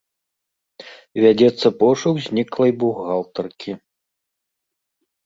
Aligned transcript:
Вядзецца 1.25 1.67
пошук 1.81 2.15
зніклай 2.29 2.71
бухгалтаркі. 2.85 3.71